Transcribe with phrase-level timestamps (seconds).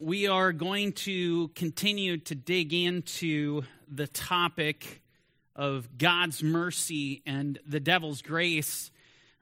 [0.00, 5.02] we are going to continue to dig into the topic
[5.56, 8.92] of God's mercy and the devil's grace.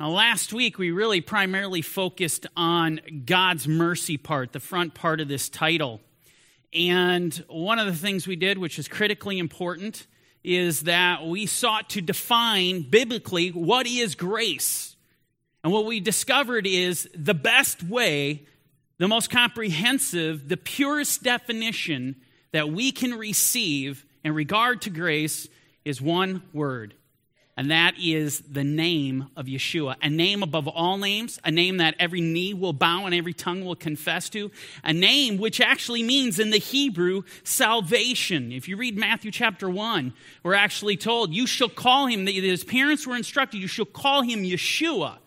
[0.01, 5.29] Now, last week, we really primarily focused on God's mercy part, the front part of
[5.29, 6.01] this title.
[6.73, 10.07] And one of the things we did, which is critically important,
[10.43, 14.97] is that we sought to define biblically what is grace.
[15.63, 18.47] And what we discovered is the best way
[18.99, 22.17] the most comprehensive, the purest definition
[22.53, 25.49] that we can receive in regard to grace
[25.85, 26.95] is one word,
[27.57, 29.97] and that is the name of Yeshua.
[30.03, 33.65] A name above all names, a name that every knee will bow and every tongue
[33.65, 34.51] will confess to,
[34.83, 38.51] a name which actually means in the Hebrew salvation.
[38.51, 43.07] If you read Matthew chapter 1, we're actually told, You shall call him, his parents
[43.07, 45.19] were instructed, you shall call him Yeshua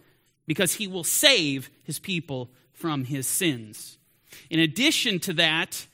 [0.45, 2.49] because he will save his people
[2.79, 3.97] from his sins.
[4.49, 5.85] In addition to that,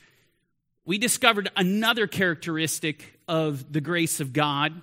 [0.86, 4.82] we discovered another characteristic of the grace of God.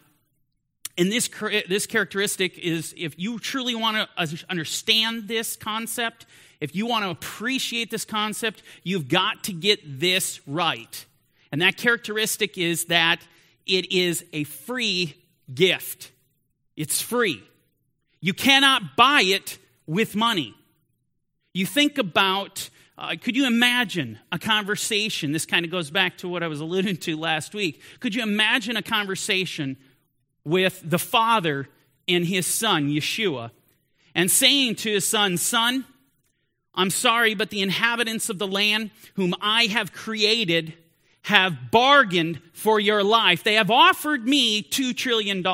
[0.99, 1.31] And this,
[1.69, 6.27] this characteristic is if you truly want to understand this concept,
[6.61, 11.07] if you want to appreciate this concept, you've got to get this right.
[11.53, 13.21] And that characteristic is that
[13.65, 15.17] it is a free
[15.55, 16.11] gift.
[16.77, 17.43] It's free.
[18.21, 20.55] You cannot buy it with money.
[21.55, 25.33] You think about, uh, could you imagine a conversation?
[25.33, 27.83] This kind of goes back to what I was alluding to last week.
[28.01, 29.77] Could you imagine a conversation
[30.45, 31.69] with the father
[32.09, 33.51] and his son, Yeshua,
[34.15, 35.85] and saying to his son, Son,
[36.75, 40.75] I'm sorry, but the inhabitants of the land whom I have created
[41.23, 43.45] have bargained for your life.
[43.45, 45.45] They have offered me $2 trillion.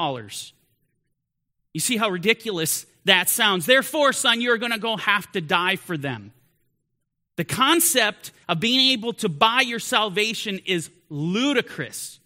[1.74, 3.66] You see how ridiculous that sounds.
[3.66, 6.32] Therefore, son, you're going to go have to die for them.
[7.36, 12.18] The concept of being able to buy your salvation is ludicrous.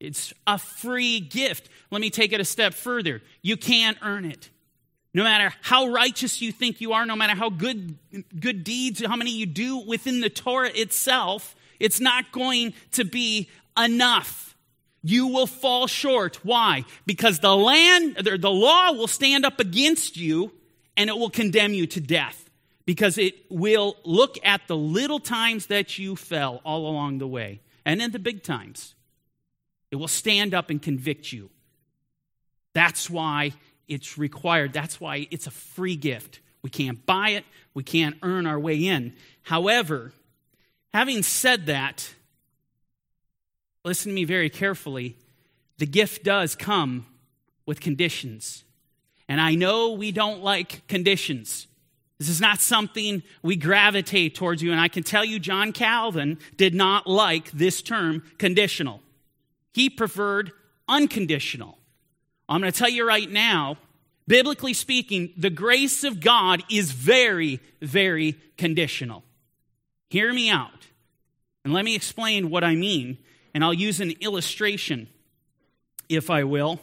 [0.00, 1.68] It's a free gift.
[1.90, 3.22] Let me take it a step further.
[3.42, 4.50] You can't earn it.
[5.14, 7.96] No matter how righteous you think you are, no matter how good,
[8.38, 13.48] good deeds, how many you do within the Torah itself, it's not going to be
[13.82, 14.45] enough
[15.08, 16.44] you will fall short.
[16.44, 16.84] Why?
[17.06, 20.52] Because the land, the law will stand up against you
[20.96, 22.50] and it will condemn you to death
[22.86, 27.60] because it will look at the little times that you fell all along the way
[27.84, 28.94] and then the big times.
[29.92, 31.50] It will stand up and convict you.
[32.74, 33.52] That's why
[33.86, 34.72] it's required.
[34.72, 36.40] That's why it's a free gift.
[36.62, 39.14] We can't buy it, we can't earn our way in.
[39.42, 40.12] However,
[40.92, 42.12] having said that,
[43.86, 45.16] listen to me very carefully,
[45.78, 47.06] the gift does come
[47.66, 48.64] with conditions.
[49.28, 51.68] And I know we don't like conditions.
[52.18, 54.72] This is not something we gravitate towards you.
[54.72, 59.02] And I can tell you, John Calvin did not like this term conditional.
[59.72, 60.50] He preferred
[60.88, 61.78] unconditional.
[62.48, 63.76] I'm going to tell you right now,
[64.26, 69.22] biblically speaking, the grace of God is very, very conditional.
[70.10, 70.86] Hear me out.
[71.64, 73.18] And let me explain what I mean
[73.56, 75.08] and I'll use an illustration,
[76.10, 76.78] if I will.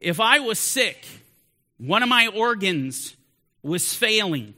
[0.00, 1.04] If I was sick,
[1.76, 3.14] one of my organs
[3.62, 4.54] was failing,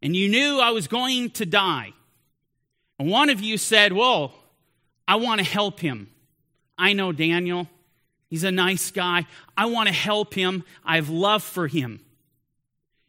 [0.00, 1.92] and you knew I was going to die,
[2.98, 4.32] and one of you said, Well,
[5.06, 6.08] I want to help him.
[6.78, 7.68] I know Daniel.
[8.30, 9.26] He's a nice guy.
[9.54, 10.64] I want to help him.
[10.82, 12.00] I have love for him.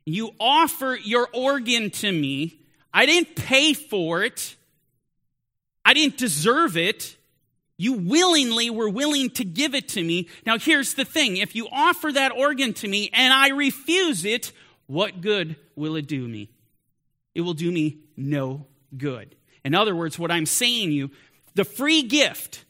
[0.04, 2.60] You offer your organ to me.
[2.94, 4.58] I didn't pay for it.
[5.94, 7.16] I didn't deserve it.
[7.78, 10.28] You willingly were willing to give it to me.
[10.44, 14.52] Now, here's the thing if you offer that organ to me and I refuse it,
[14.88, 16.50] what good will it do me?
[17.36, 18.66] It will do me no
[18.98, 19.36] good.
[19.64, 21.12] In other words, what I'm saying you,
[21.54, 22.66] the free gift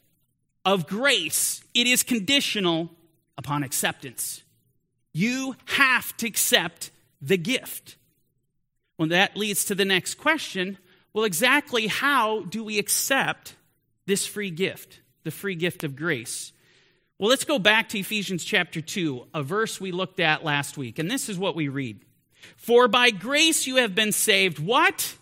[0.66, 2.90] of grace, it is conditional
[3.38, 4.42] upon acceptance.
[5.14, 6.90] You have to accept
[7.22, 7.96] the gift.
[8.98, 10.76] Well, that leads to the next question
[11.14, 13.54] well, exactly how do we accept
[14.04, 16.52] this free gift, the free gift of grace?
[17.18, 20.98] Well, let's go back to Ephesians chapter 2, a verse we looked at last week.
[20.98, 22.00] And this is what we read
[22.56, 24.58] For by grace you have been saved.
[24.58, 25.16] What?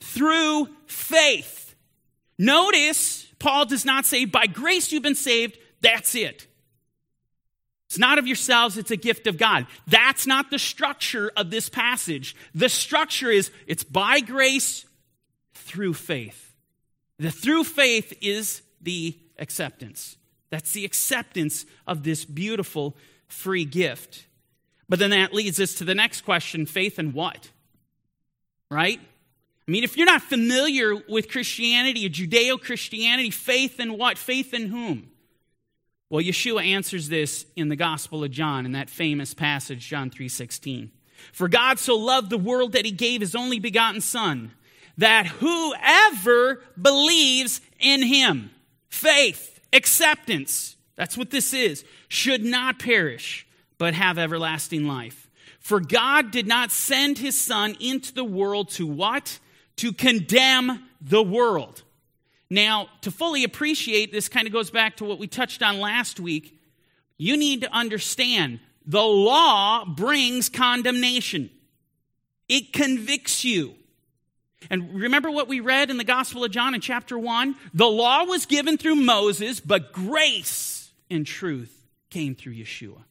[0.00, 1.74] Through faith.
[2.38, 5.58] Notice, Paul does not say, By grace you've been saved.
[5.80, 6.46] That's it.
[7.86, 9.66] It's not of yourselves, it's a gift of God.
[9.86, 12.34] That's not the structure of this passage.
[12.54, 14.86] The structure is it's by grace
[15.72, 16.52] through faith.
[17.18, 20.18] The through faith is the acceptance.
[20.50, 22.94] That's the acceptance of this beautiful
[23.26, 24.26] free gift.
[24.86, 27.50] But then that leads us to the next question faith in what?
[28.70, 29.00] Right?
[29.66, 34.18] I mean, if you're not familiar with Christianity Judeo Christianity, faith in what?
[34.18, 35.08] Faith in whom?
[36.10, 40.90] Well, Yeshua answers this in the Gospel of John in that famous passage, John 3:16.
[41.32, 44.52] For God so loved the world that he gave his only begotten Son,
[44.98, 48.50] that whoever believes in him,
[48.88, 53.46] faith, acceptance, that's what this is, should not perish,
[53.78, 55.30] but have everlasting life.
[55.58, 59.38] For God did not send his Son into the world to what?
[59.76, 61.82] To condemn the world.
[62.50, 66.20] Now, to fully appreciate this, kind of goes back to what we touched on last
[66.20, 66.58] week.
[67.16, 71.50] You need to understand the law brings condemnation,
[72.48, 73.74] it convicts you.
[74.70, 77.54] And remember what we read in the Gospel of John in chapter 1?
[77.74, 83.02] The law was given through Moses, but grace and truth came through Yeshua.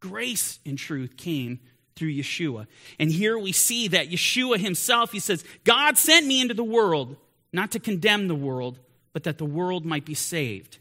[0.00, 1.60] Grace and truth came
[1.94, 2.66] through Yeshua.
[2.98, 7.16] And here we see that Yeshua himself, he says, God sent me into the world,
[7.52, 8.78] not to condemn the world,
[9.12, 10.78] but that the world might be saved.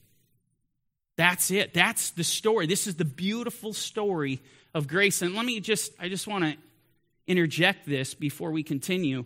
[1.15, 1.73] That's it.
[1.73, 2.67] That's the story.
[2.67, 4.41] This is the beautiful story
[4.73, 5.21] of grace.
[5.21, 6.55] And let me just, I just want to
[7.27, 9.25] interject this before we continue.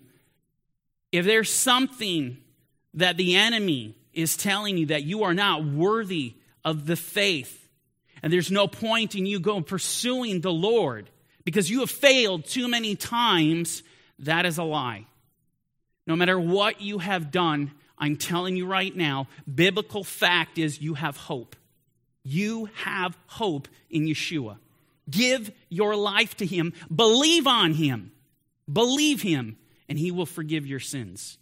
[1.11, 2.37] If there's something
[2.95, 7.67] that the enemy is telling you that you are not worthy of the faith,
[8.21, 11.09] and there's no point in you going pursuing the Lord
[11.45, 13.81] because you have failed too many times,
[14.19, 15.05] that is a lie.
[16.05, 20.95] No matter what you have done, I'm telling you right now, biblical fact is you
[20.95, 21.55] have hope.
[22.23, 24.57] You have hope in Yeshua.
[25.09, 28.11] Give your life to Him, believe on Him,
[28.71, 29.57] believe Him,
[29.89, 31.37] and He will forgive your sins.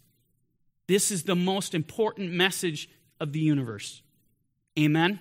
[0.88, 2.88] This is the most important message
[3.20, 4.02] of the universe.
[4.78, 5.20] Amen.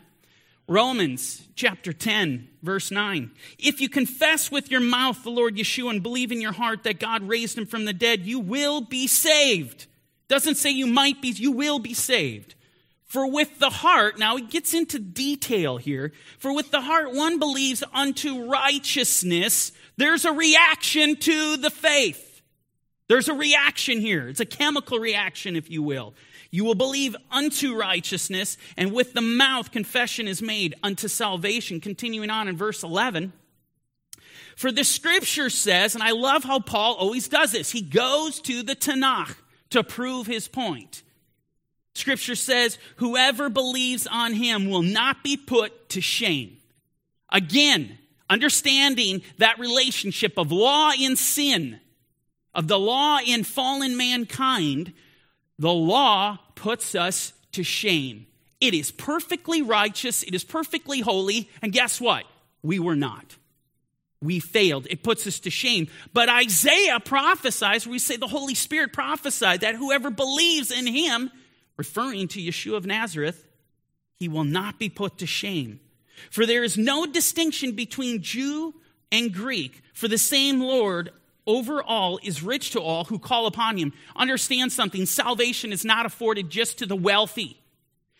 [0.70, 3.32] Romans chapter 10, verse 9.
[3.58, 7.00] If you confess with your mouth the Lord Yeshua and believe in your heart that
[7.00, 9.88] God raised him from the dead, you will be saved.
[10.28, 12.56] Doesn't say you might be, you will be saved.
[13.06, 16.12] For with the heart, now he gets into detail here.
[16.38, 19.72] For with the heart one believes unto righteousness.
[19.96, 22.37] There's a reaction to the faith.
[23.08, 24.28] There's a reaction here.
[24.28, 26.14] It's a chemical reaction, if you will.
[26.52, 31.80] You will believe unto righteousness, and with the mouth confession is made unto salvation.
[31.80, 33.34] Continuing on in verse 11.
[34.56, 38.64] For the scripture says, and I love how Paul always does this, he goes to
[38.64, 39.36] the Tanakh
[39.70, 41.04] to prove his point.
[41.94, 46.58] Scripture says, whoever believes on him will not be put to shame.
[47.32, 47.98] Again,
[48.30, 51.80] understanding that relationship of law and sin,
[52.58, 54.92] of the law in fallen mankind,
[55.60, 58.26] the law puts us to shame.
[58.60, 62.26] It is perfectly righteous, it is perfectly holy, and guess what?
[62.64, 63.38] We were not.
[64.20, 64.88] We failed.
[64.90, 65.88] It puts us to shame.
[66.12, 71.30] But Isaiah prophesies, we say the Holy Spirit prophesied that whoever believes in him
[71.78, 73.48] referring to Yeshua of Nazareth,
[74.16, 75.80] he will not be put to shame.
[76.32, 78.74] For there is no distinction between Jew
[79.12, 81.12] and Greek, for the same Lord
[81.48, 83.94] over all is rich to all who call upon him.
[84.16, 87.60] Understand something salvation is not afforded just to the wealthy,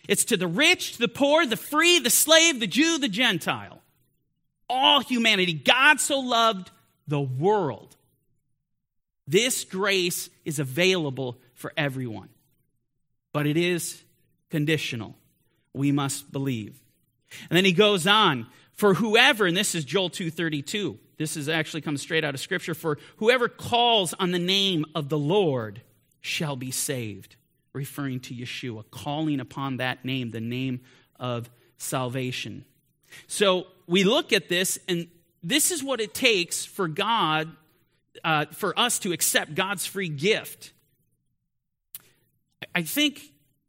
[0.08, 3.82] it's to the rich, the poor, the free, the slave, the Jew, the Gentile.
[4.70, 5.52] All humanity.
[5.52, 6.70] God so loved
[7.06, 7.96] the world.
[9.26, 12.28] This grace is available for everyone
[13.32, 14.02] but it is
[14.50, 15.14] conditional.
[15.72, 16.80] We must believe.
[17.48, 20.98] And then he goes on, for whoever, and this is Joel 2:32.
[21.18, 25.08] This is actually comes straight out of scripture for whoever calls on the name of
[25.08, 25.82] the Lord
[26.20, 27.36] shall be saved,
[27.72, 30.80] referring to Yeshua, calling upon that name, the name
[31.18, 32.64] of salvation.
[33.26, 35.08] So we look at this, and
[35.42, 37.50] this is what it takes for God,
[38.22, 40.72] uh, for us to accept God's free gift.
[42.74, 43.22] I think,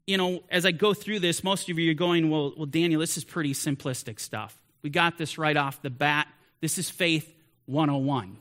[0.06, 3.00] you know, as I go through this, most of you are going, well, well, Daniel,
[3.00, 4.60] this is pretty simplistic stuff.
[4.84, 6.28] We got this right off the bat.
[6.62, 7.34] This is faith
[7.70, 8.38] 101.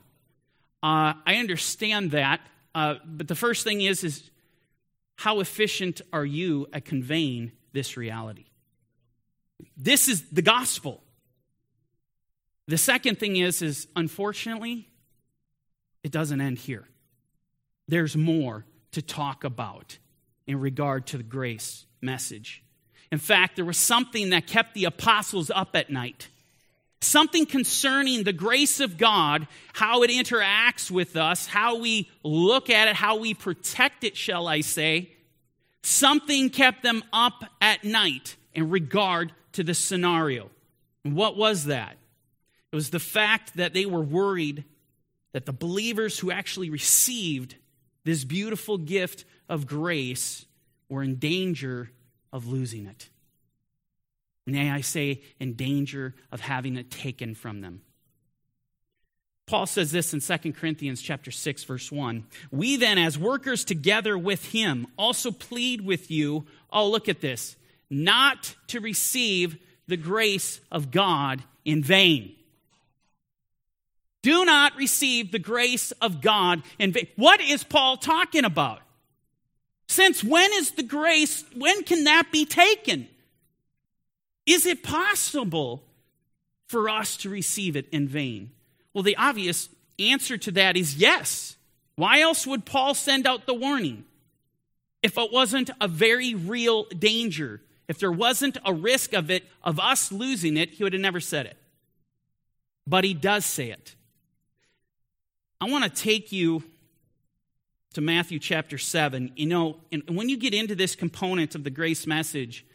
[0.81, 2.41] Uh, I understand that,
[2.73, 4.29] uh, but the first thing is, is
[5.15, 8.45] how efficient are you at conveying this reality?
[9.77, 11.03] This is the gospel.
[12.67, 14.87] The second thing is, is unfortunately,
[16.03, 16.87] it doesn't end here.
[17.87, 19.97] There's more to talk about
[20.47, 22.63] in regard to the grace message.
[23.11, 26.29] In fact, there was something that kept the apostles up at night.
[27.01, 32.89] Something concerning the grace of God, how it interacts with us, how we look at
[32.89, 35.11] it, how we protect it, shall I say.
[35.81, 40.49] Something kept them up at night in regard to the scenario.
[41.05, 41.95] And what was that?
[42.71, 44.65] It was the fact that they were worried
[45.31, 47.55] that the believers who actually received
[48.03, 50.45] this beautiful gift of grace
[50.89, 51.91] were in danger
[52.33, 53.09] of losing it.
[54.49, 57.83] And nay, I say, in danger of having it taken from them.
[59.45, 62.25] Paul says this in 2 Corinthians chapter 6 verse 1.
[62.49, 67.57] We then as workers together with him also plead with you, oh look at this,
[67.91, 72.35] not to receive the grace of God in vain.
[74.23, 77.07] Do not receive the grace of God in vain.
[77.17, 78.81] What is Paul talking about?
[79.87, 83.07] Since when is the grace, when can that be taken?
[84.49, 85.83] Is it possible
[86.65, 88.49] for us to receive it in vain?
[88.95, 91.55] Well, the obvious answer to that is yes.
[91.95, 94.05] Why else would Paul send out the warning?
[95.03, 99.79] If it wasn't a very real danger, if there wasn't a risk of it, of
[99.79, 101.57] us losing it, he would have never said it.
[102.87, 103.93] But he does say it.
[105.61, 106.63] I want to take you
[107.93, 109.31] to Matthew chapter 7.
[109.35, 112.65] You know, and when you get into this component of the grace message,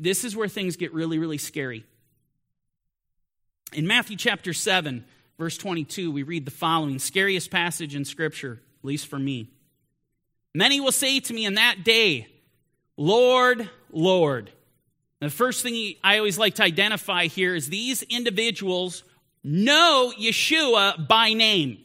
[0.00, 1.84] this is where things get really, really scary.
[3.72, 5.04] In Matthew chapter 7,
[5.38, 9.50] verse 22, we read the following scariest passage in Scripture, at least for me.
[10.54, 12.26] Many will say to me in that day,
[12.96, 14.50] Lord, Lord.
[15.20, 19.04] the first thing I always like to identify here is these individuals
[19.44, 21.78] know Yeshua by name.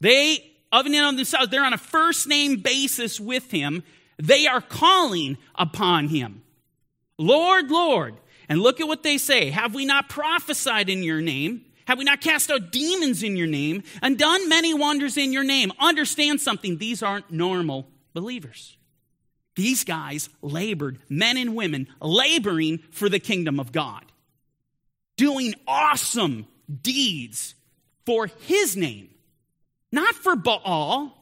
[0.00, 3.82] They, of and on themselves, they're on a first name basis with him.
[4.18, 6.42] They are calling upon him.
[7.18, 8.16] Lord, Lord.
[8.48, 9.50] And look at what they say.
[9.50, 11.64] Have we not prophesied in your name?
[11.86, 15.44] Have we not cast out demons in your name and done many wonders in your
[15.44, 15.72] name?
[15.78, 16.78] Understand something.
[16.78, 18.76] These aren't normal believers.
[19.54, 24.04] These guys labored, men and women, laboring for the kingdom of God,
[25.16, 26.46] doing awesome
[26.82, 27.54] deeds
[28.04, 29.08] for his name.
[29.90, 31.16] Not for Baal,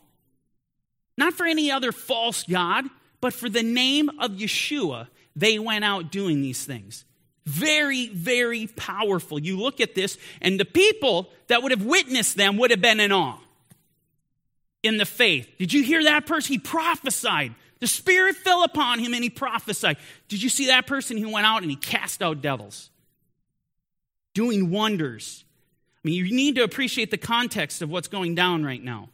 [1.17, 2.87] not for any other false God,
[3.21, 7.05] but for the name of Yeshua, they went out doing these things.
[7.47, 9.39] Very, very powerful.
[9.39, 13.01] You look at this, and the people that would have witnessed them would have been
[13.01, 13.39] in awe
[14.85, 15.49] in the faith.
[15.59, 16.53] Did you hear that person?
[16.53, 17.55] He prophesied.
[17.81, 19.97] The Spirit fell upon him and he prophesied.
[20.29, 22.91] Did you see that person He went out and he cast out devils?
[24.35, 25.45] Doing wonders.
[25.97, 29.09] I mean, you need to appreciate the context of what's going down right now.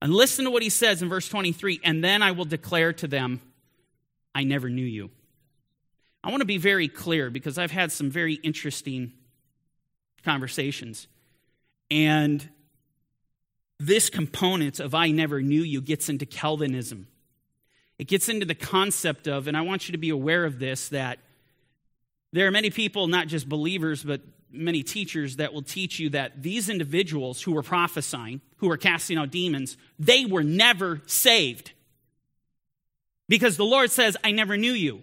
[0.00, 3.06] And listen to what he says in verse 23 and then I will declare to
[3.06, 3.40] them,
[4.34, 5.10] I never knew you.
[6.24, 9.12] I want to be very clear because I've had some very interesting
[10.24, 11.08] conversations.
[11.90, 12.48] And
[13.78, 17.08] this component of I never knew you gets into Calvinism.
[17.98, 20.88] It gets into the concept of, and I want you to be aware of this,
[20.90, 21.18] that
[22.32, 26.42] there are many people, not just believers, but many teachers that will teach you that
[26.42, 31.72] these individuals who were prophesying, who were casting out demons, they were never saved.
[33.32, 35.02] Because the Lord says, I never knew you.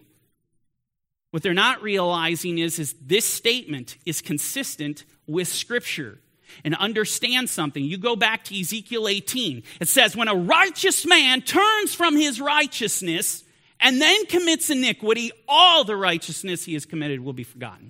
[1.31, 6.19] What they're not realizing is, is this statement is consistent with Scripture.
[6.63, 7.83] And understand something.
[7.83, 9.63] You go back to Ezekiel 18.
[9.81, 13.43] It says, When a righteous man turns from his righteousness
[13.79, 17.89] and then commits iniquity, all the righteousness he has committed will be forgotten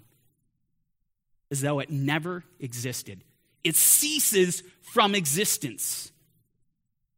[1.51, 3.25] as though it never existed.
[3.65, 6.13] It ceases from existence.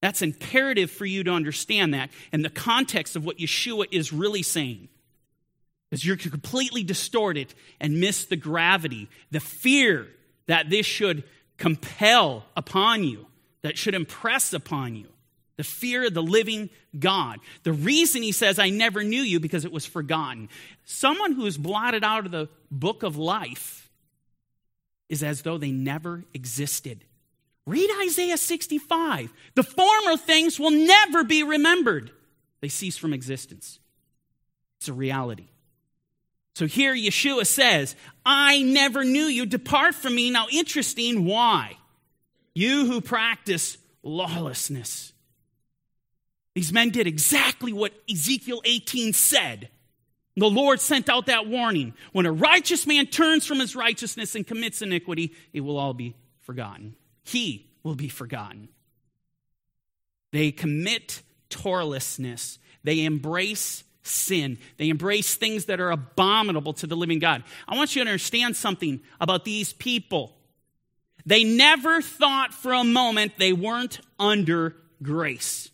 [0.02, 4.44] That's imperative for you to understand that in the context of what Yeshua is really
[4.44, 4.90] saying.
[5.90, 10.08] Because you're completely distorted and miss the gravity, the fear
[10.48, 11.24] that this should
[11.58, 13.28] compel upon you,
[13.62, 15.08] that should impress upon you.
[15.58, 17.40] The fear of the living God.
[17.64, 20.50] The reason he says, I never knew you, because it was forgotten.
[20.86, 23.90] Someone who is blotted out of the book of life
[25.10, 27.04] is as though they never existed.
[27.72, 29.32] Read Isaiah 65.
[29.56, 32.12] The former things will never be remembered,
[32.60, 33.80] they cease from existence.
[34.78, 35.48] It's a reality.
[36.56, 39.46] So here Yeshua says, I never knew you.
[39.46, 40.32] Depart from me.
[40.32, 41.78] Now, interesting, why?
[42.54, 45.14] You who practice lawlessness.
[46.54, 49.70] These men did exactly what Ezekiel 18 said.
[50.36, 51.94] The Lord sent out that warning.
[52.12, 56.16] When a righteous man turns from his righteousness and commits iniquity, it will all be
[56.42, 56.96] forgotten.
[57.32, 58.70] He will be forgotten.
[60.32, 62.58] They commit Toralessness.
[62.84, 64.58] They embrace sin.
[64.78, 67.44] They embrace things that are abominable to the living God.
[67.68, 70.36] I want you to understand something about these people.
[71.26, 75.72] They never thought for a moment they weren't under grace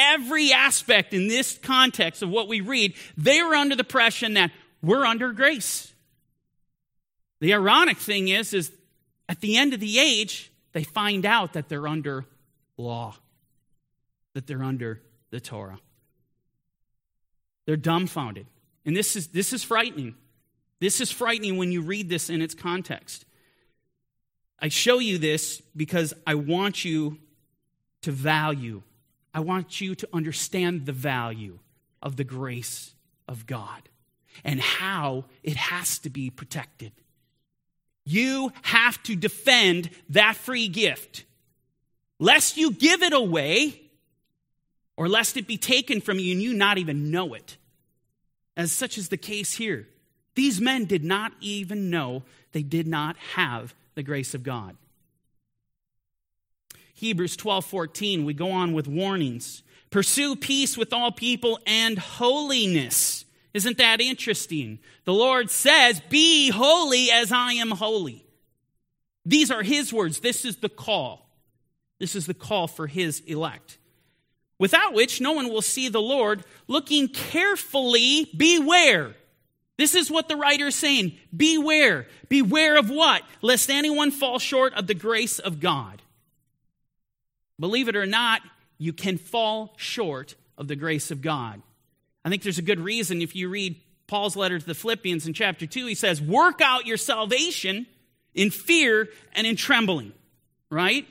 [0.00, 4.50] every aspect in this context of what we read, they were under the impression that
[4.82, 5.92] we're under grace.
[7.40, 8.72] The ironic thing is, is
[9.30, 12.26] at the end of the age, they find out that they're under
[12.76, 13.14] law,
[14.34, 15.78] that they're under the Torah.
[17.64, 18.46] They're dumbfounded.
[18.84, 20.16] And this is, this is frightening.
[20.80, 23.24] This is frightening when you read this in its context.
[24.58, 27.18] I show you this because I want you
[28.02, 28.82] to value,
[29.32, 31.60] I want you to understand the value
[32.02, 32.94] of the grace
[33.28, 33.88] of God
[34.42, 36.90] and how it has to be protected.
[38.04, 41.24] You have to defend that free gift,
[42.18, 43.80] lest you give it away
[44.96, 47.56] or lest it be taken from you and you not even know it.
[48.56, 49.88] As such is the case here.
[50.34, 54.76] These men did not even know they did not have the grace of God.
[56.94, 59.62] Hebrews 12 14, we go on with warnings.
[59.88, 63.24] Pursue peace with all people and holiness.
[63.52, 64.78] Isn't that interesting?
[65.04, 68.24] The Lord says, Be holy as I am holy.
[69.26, 70.20] These are His words.
[70.20, 71.28] This is the call.
[71.98, 73.78] This is the call for His elect.
[74.58, 76.44] Without which no one will see the Lord.
[76.68, 79.14] Looking carefully, beware.
[79.78, 81.16] This is what the writer is saying.
[81.34, 82.06] Beware.
[82.28, 83.22] Beware of what?
[83.40, 86.02] Lest anyone fall short of the grace of God.
[87.58, 88.42] Believe it or not,
[88.76, 91.62] you can fall short of the grace of God.
[92.24, 95.34] I think there's a good reason if you read Paul's letter to the Philippians in
[95.34, 97.86] chapter 2, he says, Work out your salvation
[98.34, 100.12] in fear and in trembling,
[100.68, 101.06] right?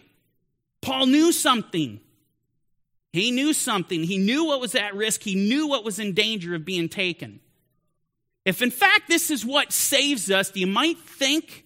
[0.81, 1.99] Paul knew something.
[3.11, 4.03] He knew something.
[4.03, 5.23] He knew what was at risk.
[5.23, 7.39] He knew what was in danger of being taken.
[8.45, 11.65] If in fact this is what saves us, you might think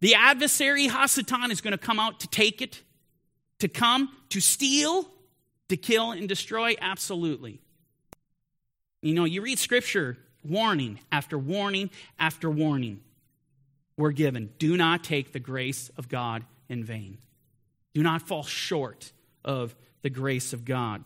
[0.00, 2.82] the adversary, Hasatan, is going to come out to take it,
[3.58, 5.08] to come, to steal,
[5.68, 6.74] to kill, and destroy?
[6.80, 7.60] Absolutely.
[9.04, 13.00] You know, you read scripture, warning after warning after warning
[13.98, 14.50] we're given.
[14.58, 17.18] Do not take the grace of God in vain.
[17.92, 19.12] Do not fall short
[19.44, 21.04] of the grace of God.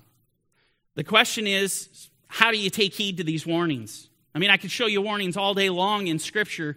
[0.95, 4.09] The question is how do you take heed to these warnings?
[4.33, 6.77] I mean, I could show you warnings all day long in Scripture,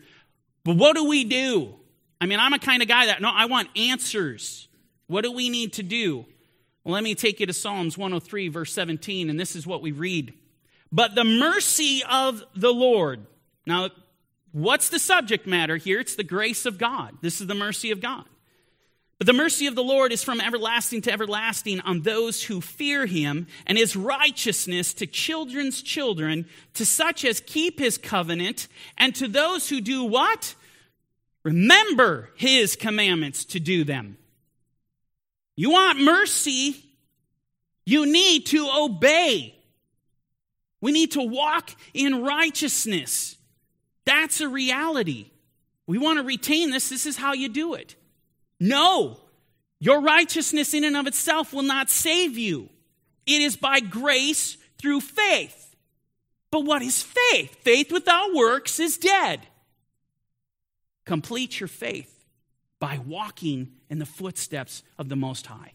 [0.64, 1.76] but what do we do?
[2.20, 4.68] I mean, I'm a kind of guy that, no, I want answers.
[5.06, 6.26] What do we need to do?
[6.84, 9.92] Well, let me take you to Psalms 103, verse 17, and this is what we
[9.92, 10.34] read.
[10.92, 13.26] But the mercy of the Lord.
[13.66, 13.90] Now,
[14.52, 16.00] what's the subject matter here?
[16.00, 17.18] It's the grace of God.
[17.22, 18.26] This is the mercy of God.
[19.18, 23.06] But the mercy of the Lord is from everlasting to everlasting on those who fear
[23.06, 29.28] him, and his righteousness to children's children, to such as keep his covenant, and to
[29.28, 30.56] those who do what?
[31.44, 34.18] Remember his commandments to do them.
[35.56, 36.84] You want mercy,
[37.86, 39.56] you need to obey.
[40.82, 43.38] We need to walk in righteousness.
[44.06, 45.28] That's a reality.
[45.88, 46.90] We want to retain this.
[46.90, 47.96] This is how you do it.
[48.60, 49.20] No,
[49.80, 52.70] your righteousness in and of itself will not save you.
[53.26, 55.76] It is by grace through faith.
[56.52, 57.56] But what is faith?
[57.62, 59.42] Faith without works is dead.
[61.06, 62.26] Complete your faith
[62.80, 65.74] by walking in the footsteps of the Most High,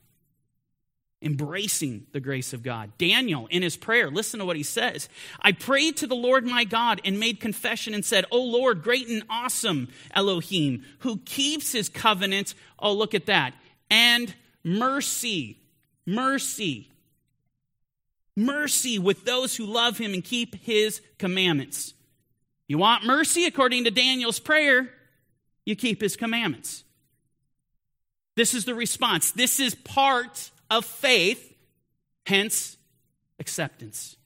[1.26, 2.96] embracing the grace of God.
[2.96, 5.08] Daniel, in his prayer, listen to what he says
[5.40, 9.08] I prayed to the Lord my God and made confession and said, O Lord, great
[9.08, 13.54] and awesome Elohim, who keeps his covenant Oh, look at that.
[13.90, 15.58] And mercy.
[16.06, 16.90] Mercy.
[18.36, 21.94] Mercy with those who love him and keep his commandments.
[22.68, 23.46] You want mercy?
[23.46, 24.90] According to Daniel's prayer,
[25.64, 26.84] you keep his commandments.
[28.34, 29.30] This is the response.
[29.30, 31.54] This is part of faith,
[32.26, 32.76] hence
[33.38, 34.16] acceptance.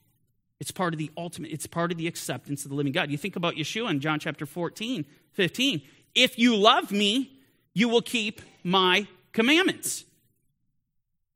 [0.61, 3.11] It's part of the ultimate, it's part of the acceptance of the living God.
[3.11, 5.83] You think about Yeshua in John chapter 14, 15.
[6.15, 7.39] If you love me,
[7.73, 10.05] you will keep my commandments.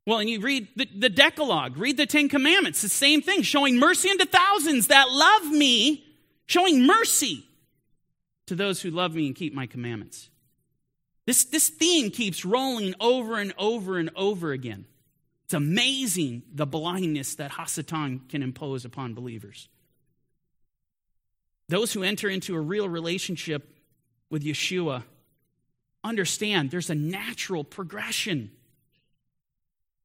[0.07, 3.79] Well, and you read the, the, Decalogue, read the Ten Commandments, the same thing, showing
[3.79, 6.05] mercy unto thousands that love me,
[6.45, 7.47] showing mercy
[8.47, 10.29] to those who love me and keep my commandments.
[11.27, 14.85] This, this theme keeps rolling over and over and over again.
[15.45, 19.69] It's amazing the blindness that Hasatan can impose upon believers.
[21.69, 23.77] Those who enter into a real relationship
[24.31, 25.05] with Yeshua
[26.03, 28.51] understand there's a natural progression.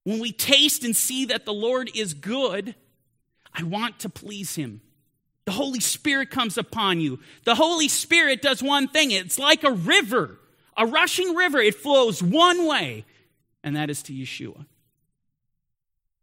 [0.03, 2.75] When we taste and see that the Lord is good,
[3.53, 4.81] I want to please Him.
[5.45, 7.19] The Holy Spirit comes upon you.
[7.43, 10.39] The Holy Spirit does one thing it's like a river,
[10.77, 11.59] a rushing river.
[11.59, 13.05] It flows one way,
[13.63, 14.65] and that is to Yeshua.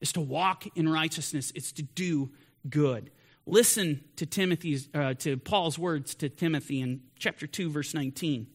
[0.00, 2.30] It's to walk in righteousness, it's to do
[2.68, 3.10] good.
[3.46, 8.48] Listen to Timothy's uh, to Paul's words to Timothy in chapter 2 verse 19.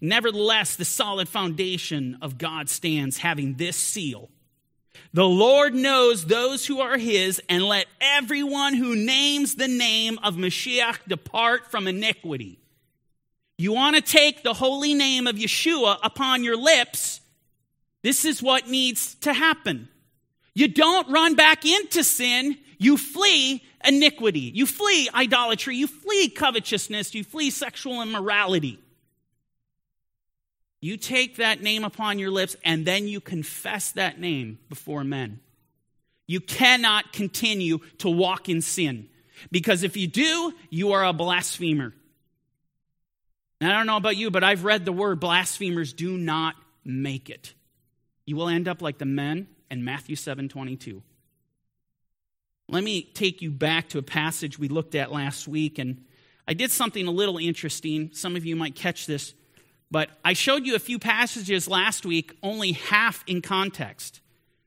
[0.00, 4.30] Nevertheless, the solid foundation of God stands having this seal.
[5.12, 10.34] The Lord knows those who are his, and let everyone who names the name of
[10.34, 12.58] Mashiach depart from iniquity.
[13.56, 17.20] You want to take the holy name of Yeshua upon your lips,
[18.02, 19.88] this is what needs to happen.
[20.58, 27.14] You don't run back into sin, you flee iniquity, you flee idolatry, you flee covetousness,
[27.14, 28.80] you flee sexual immorality.
[30.80, 35.38] You take that name upon your lips and then you confess that name before men.
[36.26, 39.08] You cannot continue to walk in sin
[39.52, 41.94] because if you do, you are a blasphemer.
[43.60, 47.30] And I don't know about you, but I've read the word blasphemers do not make
[47.30, 47.54] it.
[48.26, 51.02] You will end up like the men in Matthew 7 22.
[52.68, 56.04] Let me take you back to a passage we looked at last week, and
[56.46, 58.10] I did something a little interesting.
[58.12, 59.34] Some of you might catch this.
[59.90, 64.20] But I showed you a few passages last week, only half in context,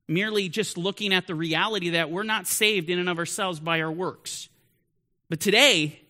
[0.07, 3.81] merely just looking at the reality that we're not saved in and of ourselves by
[3.81, 4.49] our works.
[5.29, 6.01] But today,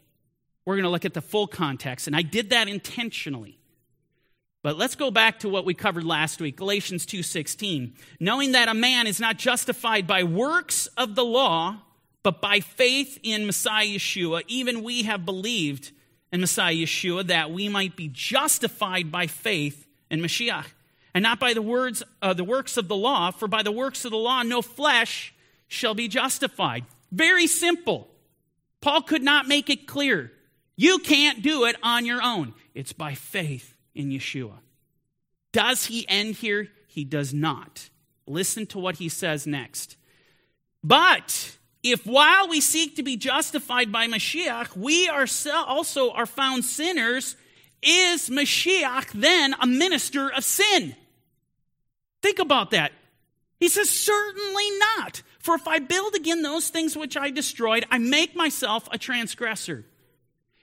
[0.65, 3.59] we're going to look at the full context, and I did that intentionally.
[4.63, 7.95] But let's go back to what we covered last week, Galatians 2:16.
[8.19, 11.81] Knowing that a man is not justified by works of the law,
[12.21, 15.91] but by faith in Messiah Yeshua, even we have believed
[16.31, 20.67] in Messiah Yeshua that we might be justified by faith in Mashiach,
[21.15, 24.05] and not by the words uh, the works of the law, for by the works
[24.05, 25.33] of the law no flesh
[25.67, 26.85] shall be justified.
[27.11, 28.09] Very simple.
[28.79, 30.31] Paul could not make it clear.
[30.75, 32.53] You can't do it on your own.
[32.75, 34.59] It's by faith in Yeshua.
[35.51, 36.69] Does he end here?
[36.87, 37.89] He does not.
[38.27, 39.97] Listen to what he says next.
[40.83, 47.35] But if while we seek to be justified by Mashiach, we also are found sinners,
[47.81, 50.95] is Mashiach then a minister of sin?
[52.21, 52.91] Think about that.
[53.59, 55.23] He says, Certainly not.
[55.39, 59.85] For if I build again those things which I destroyed, I make myself a transgressor.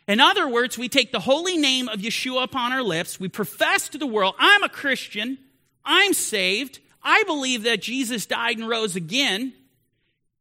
[0.09, 3.91] In other words, we take the holy name of Yeshua upon our lips, we profess
[3.91, 5.39] to the world, I'm a Christian,
[5.85, 9.53] I'm saved, I believe that Jesus died and rose again.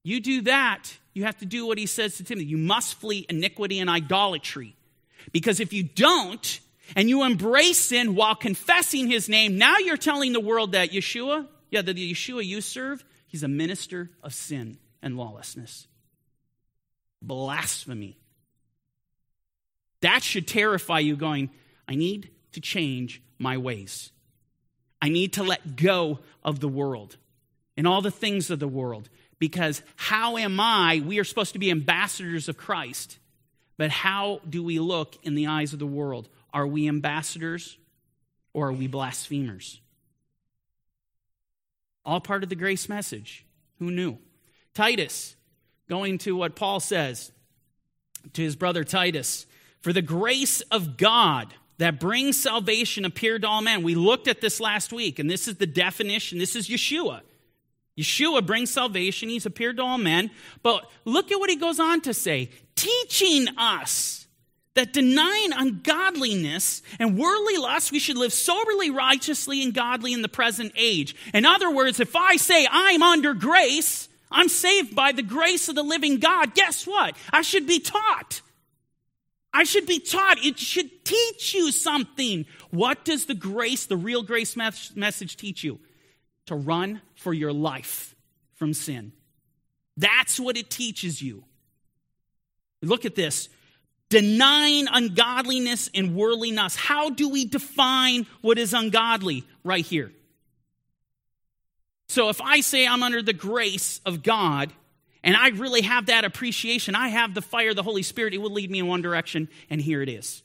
[0.03, 2.47] You do that, you have to do what he says to Timothy.
[2.47, 4.75] You must flee iniquity and idolatry.
[5.34, 6.60] Because if you don't,
[6.95, 11.47] and you embrace sin while confessing his name, now you're telling the world that Yeshua,
[11.69, 15.88] yeah, the Yeshua you serve, he's a minister of sin and lawlessness.
[17.21, 18.17] Blasphemy.
[20.08, 21.50] That should terrify you, going,
[21.86, 24.13] I need to change my ways.
[25.02, 27.17] I need to let go of the world
[27.76, 31.04] and all the things of the world because how am I?
[31.06, 33.20] We are supposed to be ambassadors of Christ,
[33.76, 36.30] but how do we look in the eyes of the world?
[36.54, 37.78] Are we ambassadors
[38.54, 39.82] or are we blasphemers?
[42.06, 43.46] All part of the grace message.
[43.80, 44.20] Who knew?
[44.74, 45.36] Titus,
[45.89, 47.34] going to what Paul says
[48.32, 49.46] to his brother Titus,
[49.82, 53.84] for the grace of God that brings salvation appeared to all men.
[53.84, 56.40] We looked at this last week, and this is the definition.
[56.40, 57.22] This is Yeshua.
[57.98, 59.30] Yeshua brings salvation.
[59.30, 60.32] He's appeared to all men.
[60.63, 64.28] But look at what he goes on to say teaching us
[64.76, 70.30] that denying ungodliness and worldly lust, we should live soberly, righteously, and godly in the
[70.30, 71.16] present age.
[71.34, 75.74] In other words, if I say I'm under grace, I'm saved by the grace of
[75.74, 77.16] the living God, guess what?
[77.34, 78.42] I should be taught.
[79.58, 80.43] I should be taught.
[80.46, 82.46] It should teach you something.
[82.70, 85.80] What does the grace, the real grace message teach you?
[86.48, 88.15] to run for your life
[88.56, 89.12] from sin.
[89.96, 91.43] That's what it teaches you.
[92.82, 93.50] Look at this
[94.10, 96.76] denying ungodliness and worldliness.
[96.76, 99.43] How do we define what is ungodly?
[99.63, 100.13] Right here.
[102.08, 104.72] So if I say I'm under the grace of God,
[105.28, 108.50] and I really have that appreciation, I have the fire the Holy Spirit, it will
[108.50, 110.42] lead me in one direction, and here it is.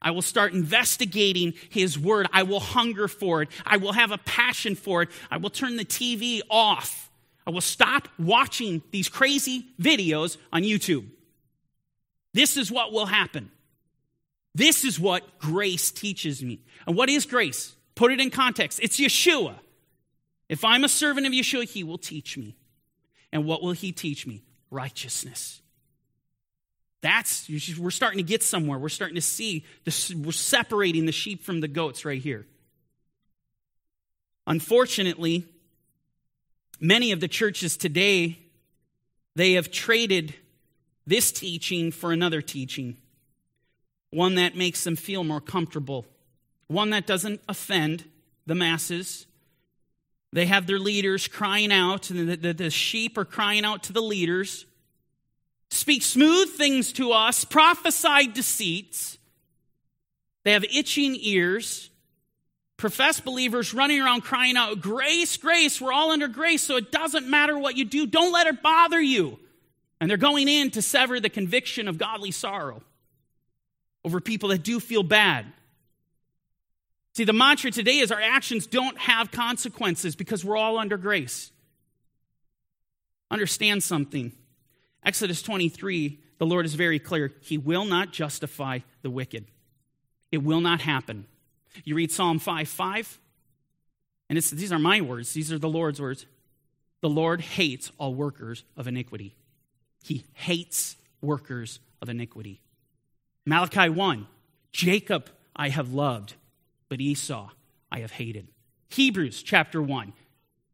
[0.00, 2.26] I will start investigating His Word.
[2.32, 3.50] I will hunger for it.
[3.66, 5.10] I will have a passion for it.
[5.30, 7.10] I will turn the TV off.
[7.46, 11.06] I will stop watching these crazy videos on YouTube.
[12.32, 13.50] This is what will happen.
[14.54, 16.62] This is what grace teaches me.
[16.86, 17.74] And what is grace?
[17.96, 18.80] Put it in context.
[18.82, 19.56] It's Yeshua.
[20.48, 22.56] If I'm a servant of Yeshua, He will teach me.
[23.32, 24.42] And what will He teach me?
[24.70, 25.60] Righteousness.
[27.02, 28.78] That's, we're starting to get somewhere.
[28.78, 32.46] We're starting to see, this, we're separating the sheep from the goats right here.
[34.46, 35.46] Unfortunately,
[36.78, 38.38] many of the churches today,
[39.34, 40.34] they have traded
[41.06, 42.96] this teaching for another teaching,
[44.10, 46.04] one that makes them feel more comfortable,
[46.66, 48.04] one that doesn't offend
[48.46, 49.26] the masses,
[50.32, 53.92] They have their leaders crying out, and the, the, the sheep are crying out to
[53.92, 54.64] the leaders.
[55.70, 59.18] Speak smooth things to us, prophesy deceits.
[60.44, 61.90] They have itching ears.
[62.76, 67.28] Professed believers running around crying out, Grace, grace, we're all under grace, so it doesn't
[67.28, 68.06] matter what you do.
[68.06, 69.38] Don't let it bother you.
[70.00, 72.82] And they're going in to sever the conviction of godly sorrow
[74.02, 75.44] over people that do feel bad.
[77.12, 81.50] See, the mantra today is our actions don't have consequences because we're all under grace.
[83.30, 84.32] Understand something.
[85.04, 87.32] Exodus 23, the Lord is very clear.
[87.40, 89.46] He will not justify the wicked.
[90.30, 91.26] It will not happen.
[91.84, 93.18] You read Psalm 5 5,
[94.28, 96.26] and these are my words, these are the Lord's words.
[97.00, 99.34] The Lord hates all workers of iniquity.
[100.02, 102.60] He hates workers of iniquity.
[103.46, 104.26] Malachi 1
[104.72, 106.34] Jacob I have loved,
[106.90, 107.48] but Esau
[107.90, 108.48] I have hated.
[108.88, 110.12] Hebrews chapter 1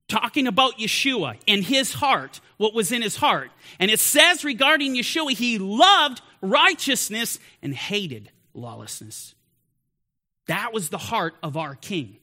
[0.08, 3.50] talking about Yeshua and his heart, what was in his heart.
[3.80, 9.34] And it says regarding Yeshua, he loved righteousness and hated lawlessness.
[10.46, 12.18] That was the heart of our king.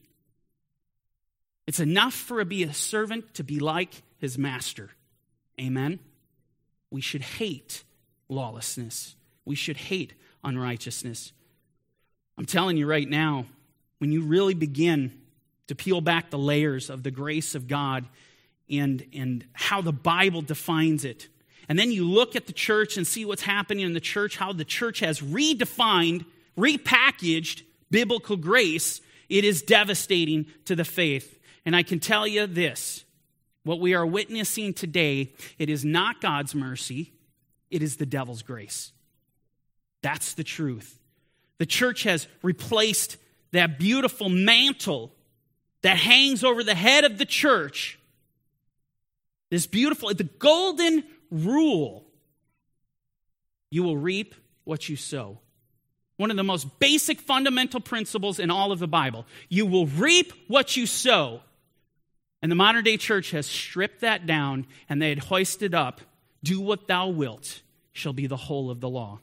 [1.66, 4.90] It's enough for a, be a servant to be like his master.
[5.60, 5.98] Amen.
[6.90, 7.84] We should hate
[8.28, 9.14] lawlessness.
[9.44, 11.32] We should hate unrighteousness.
[12.36, 13.46] I'm telling you right now,
[13.98, 15.12] when you really begin
[15.68, 18.06] to peel back the layers of the grace of God
[18.68, 21.28] and, and how the Bible defines it,
[21.68, 24.52] and then you look at the church and see what's happening in the church, how
[24.52, 26.24] the church has redefined,
[26.58, 31.38] repackaged biblical grace, it is devastating to the faith.
[31.64, 33.04] And I can tell you this
[33.62, 37.12] what we are witnessing today, it is not God's mercy,
[37.70, 38.92] it is the devil's grace.
[40.02, 40.98] That's the truth.
[41.58, 43.16] The church has replaced
[43.54, 45.12] that beautiful mantle
[45.82, 47.98] that hangs over the head of the church.
[49.50, 52.04] This beautiful, the golden rule
[53.70, 55.40] you will reap what you sow.
[56.16, 59.26] One of the most basic fundamental principles in all of the Bible.
[59.48, 61.40] You will reap what you sow.
[62.40, 66.00] And the modern day church has stripped that down and they had hoisted up
[66.44, 67.62] do what thou wilt
[67.92, 69.18] shall be the whole of the law.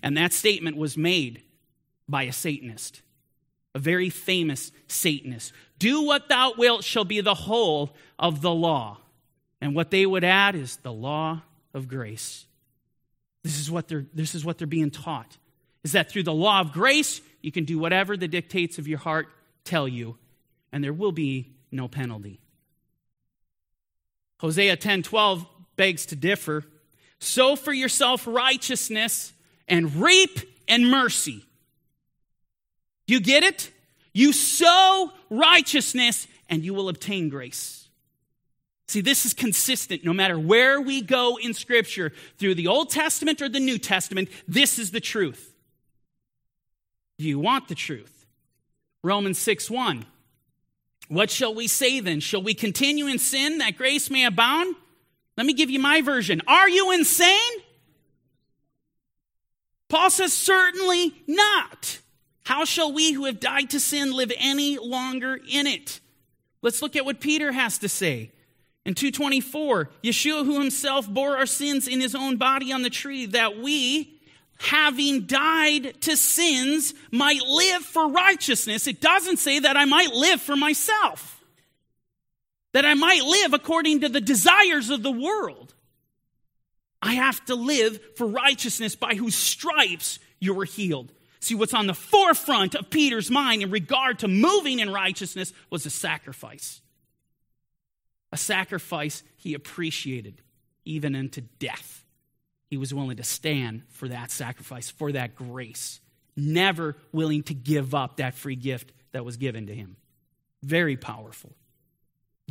[0.00, 1.42] And that statement was made
[2.08, 3.02] by a Satanist,
[3.74, 5.52] a very famous Satanist.
[5.78, 8.98] Do what thou wilt shall be the whole of the law.
[9.60, 12.46] And what they would add is the law of grace.
[13.42, 15.36] This is what they're, this is what they're being taught.
[15.82, 18.98] Is that through the law of grace, you can do whatever the dictates of your
[18.98, 19.28] heart
[19.64, 20.16] tell you,
[20.72, 22.40] and there will be no penalty.
[24.38, 26.64] Hosea 10 12 begs to differ.
[27.18, 29.32] Sow for yourself righteousness
[29.68, 31.44] and reap and mercy.
[33.06, 33.70] You get it?
[34.12, 37.88] You sow righteousness and you will obtain grace.
[38.86, 43.40] See, this is consistent no matter where we go in Scripture, through the Old Testament
[43.40, 45.54] or the New Testament, this is the truth.
[47.18, 48.26] Do you want the truth?
[49.02, 50.06] Romans 6 1.
[51.08, 52.20] What shall we say then?
[52.20, 54.74] Shall we continue in sin that grace may abound?
[55.36, 56.40] Let me give you my version.
[56.46, 57.58] Are you insane?
[59.88, 62.00] Paul says, Certainly not.
[62.44, 66.00] How shall we who have died to sin live any longer in it?
[66.62, 68.30] Let's look at what Peter has to say.
[68.86, 73.24] In 224, Yeshua, who himself bore our sins in his own body on the tree,
[73.26, 74.20] that we,
[74.58, 78.86] having died to sins, might live for righteousness.
[78.86, 81.42] It doesn't say that I might live for myself,
[82.72, 85.72] that I might live according to the desires of the world.
[87.00, 91.10] I have to live for righteousness by whose stripes you were healed.
[91.44, 95.84] See, what's on the forefront of Peter's mind in regard to moving in righteousness was
[95.84, 96.80] a sacrifice
[98.32, 100.42] a sacrifice he appreciated,
[100.84, 102.04] even unto death.
[102.66, 106.00] He was willing to stand for that sacrifice, for that grace,
[106.34, 109.96] never willing to give up that free gift that was given to him.
[110.64, 111.52] Very powerful.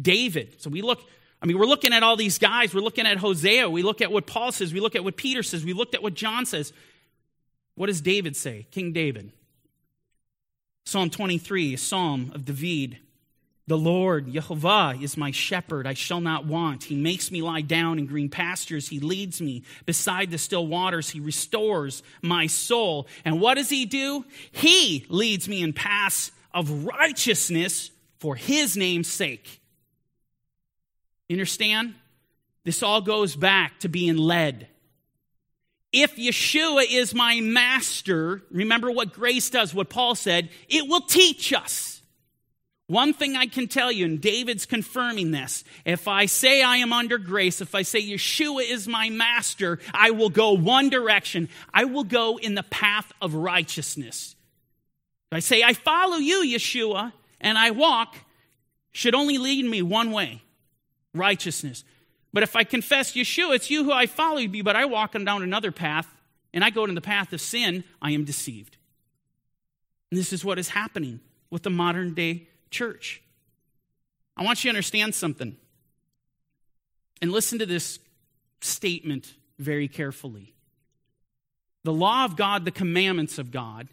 [0.01, 1.01] David, so we look,
[1.41, 2.73] I mean, we're looking at all these guys.
[2.73, 3.69] We're looking at Hosea.
[3.69, 4.71] We look at what Paul says.
[4.71, 5.65] We look at what Peter says.
[5.65, 6.71] We looked at what John says.
[7.75, 8.67] What does David say?
[8.71, 9.31] King David.
[10.85, 12.97] Psalm 23, a psalm of David.
[13.65, 15.87] The Lord, Jehovah, is my shepherd.
[15.87, 16.83] I shall not want.
[16.83, 18.89] He makes me lie down in green pastures.
[18.89, 21.09] He leads me beside the still waters.
[21.09, 23.07] He restores my soul.
[23.23, 24.25] And what does he do?
[24.51, 29.61] He leads me in paths of righteousness for his name's sake.
[31.29, 31.95] You understand?
[32.65, 34.67] This all goes back to being led.
[35.93, 41.53] If Yeshua is my master, remember what grace does, what Paul said, it will teach
[41.53, 42.01] us
[42.87, 46.91] One thing I can tell you, and David's confirming this if I say I am
[46.91, 51.47] under grace, if I say Yeshua is my master, I will go one direction.
[51.73, 54.35] I will go in the path of righteousness.
[55.31, 58.15] If I say I follow you, Yeshua, and I walk,
[58.91, 60.41] should only lead me one way
[61.15, 61.83] righteousness.
[62.33, 65.23] But if I confess Yeshua, it's you who I follow, you, but I walk on
[65.23, 66.07] down another path,
[66.51, 68.77] and I go in the path of sin, I am deceived.
[70.11, 71.19] And this is what is happening
[71.49, 73.21] with the modern day church.
[74.35, 75.55] I want you to understand something.
[77.21, 77.99] And listen to this
[78.61, 80.53] statement very carefully.
[81.83, 83.87] The law of God, the commandments of God,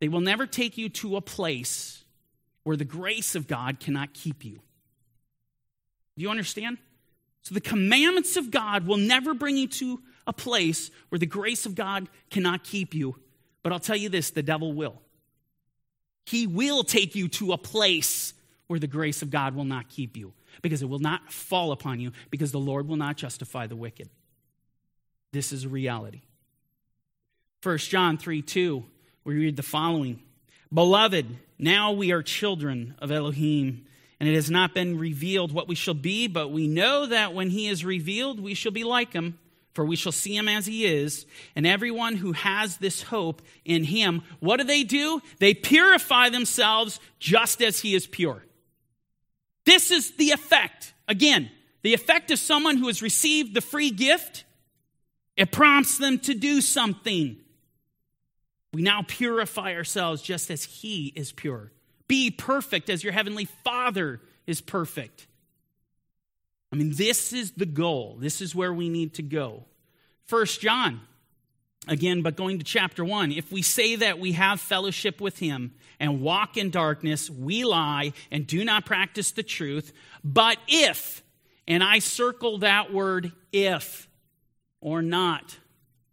[0.00, 2.04] they will never take you to a place
[2.62, 4.60] where the grace of God cannot keep you.
[6.16, 6.78] Do you understand?
[7.44, 11.66] So the commandments of God will never bring you to a place where the grace
[11.66, 13.16] of God cannot keep you.
[13.62, 15.00] But I'll tell you this the devil will.
[16.24, 18.32] He will take you to a place
[18.66, 22.00] where the grace of God will not keep you because it will not fall upon
[22.00, 24.08] you because the Lord will not justify the wicked.
[25.32, 26.22] This is a reality.
[27.62, 28.84] 1 John 3 2,
[29.24, 30.22] we read the following
[30.72, 31.26] Beloved,
[31.58, 33.84] now we are children of Elohim,
[34.24, 37.50] and it has not been revealed what we shall be, but we know that when
[37.50, 39.38] he is revealed, we shall be like him
[39.74, 41.26] for we shall see him as he is.
[41.54, 45.20] And everyone who has this hope in him, what do they do?
[45.40, 48.42] They purify themselves just as he is pure.
[49.66, 50.94] This is the effect.
[51.06, 51.50] Again,
[51.82, 54.44] the effect of someone who has received the free gift,
[55.36, 57.36] it prompts them to do something.
[58.72, 61.73] We now purify ourselves just as he is pure.
[62.08, 65.26] Be perfect as your heavenly Father is perfect.
[66.72, 68.16] I mean, this is the goal.
[68.18, 69.64] This is where we need to go.
[70.26, 71.00] First John,
[71.86, 73.32] again, but going to chapter 1.
[73.32, 78.12] If we say that we have fellowship with him and walk in darkness, we lie
[78.30, 79.92] and do not practice the truth.
[80.24, 81.22] But if,
[81.68, 84.08] and I circle that word if
[84.80, 85.56] or not,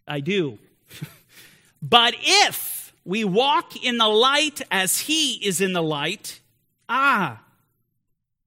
[0.08, 0.60] I do.
[1.82, 6.40] but if we walk in the light as he is in the light,
[6.88, 7.44] ah,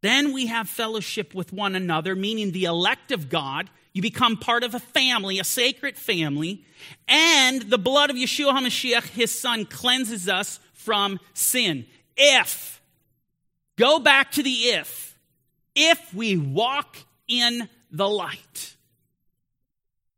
[0.01, 3.71] then we have fellowship with one another, meaning the elect of God.
[3.95, 6.64] You become part of a family, a sacred family.
[7.09, 11.87] And the blood of Yeshua HaMashiach, his son, cleanses us from sin.
[12.17, 12.83] If,
[13.77, 15.19] go back to the if,
[15.75, 18.77] if we walk in the light.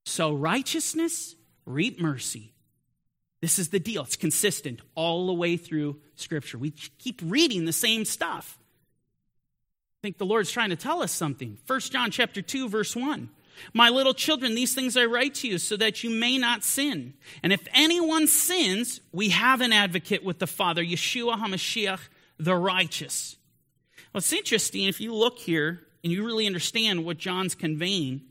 [0.05, 2.53] So righteousness, reap mercy.
[3.47, 4.03] This is the deal.
[4.03, 6.59] It's consistent all the way through Scripture.
[6.59, 11.57] We keep reading the same stuff I think the Lord's trying to tell us something.
[11.65, 13.31] 1 John chapter 2 verse 1.
[13.73, 17.15] My little children, these things I write to you so that you may not sin.
[17.45, 22.01] And if anyone sins, we have an advocate with the Father, Yeshua HaMashiach,
[22.41, 23.37] the righteous.
[24.13, 28.23] Well, it's interesting if you look here and you really understand what John's conveying.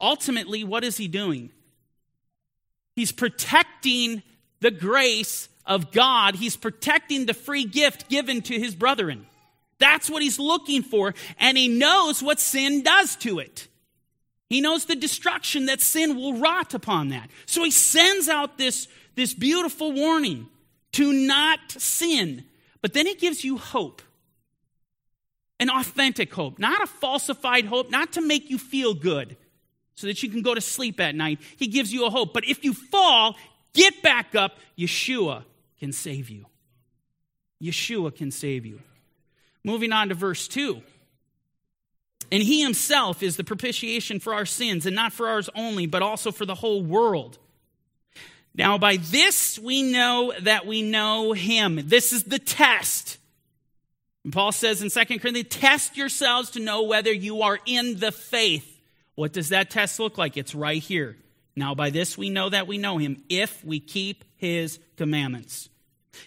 [0.00, 1.50] Ultimately, what is he doing?
[2.96, 4.22] He's protecting
[4.60, 9.26] the grace of God, he's protecting the free gift given to his brethren.
[9.78, 11.12] That's what he's looking for.
[11.38, 13.68] And he knows what sin does to it.
[14.48, 17.28] He knows the destruction that sin will rot upon that.
[17.46, 20.48] So he sends out this, this beautiful warning
[20.92, 22.44] to not sin.
[22.80, 24.00] But then he gives you hope
[25.58, 29.36] an authentic hope, not a falsified hope, not to make you feel good
[29.96, 31.40] so that you can go to sleep at night.
[31.56, 32.32] He gives you a hope.
[32.32, 33.34] But if you fall,
[33.74, 34.58] get back up.
[34.78, 35.42] Yeshua
[35.80, 36.46] can save you.
[37.60, 38.80] Yeshua can save you.
[39.64, 40.80] Moving on to verse 2.
[42.30, 46.02] And he himself is the propitiation for our sins, and not for ours only, but
[46.02, 47.38] also for the whole world.
[48.54, 51.80] Now, by this we know that we know him.
[51.84, 53.18] This is the test.
[54.24, 58.10] And Paul says in 2 Corinthians, test yourselves to know whether you are in the
[58.10, 58.75] faith.
[59.16, 60.36] What does that test look like?
[60.36, 61.16] It's right here.
[61.56, 65.68] Now, by this we know that we know him, if we keep his commandments.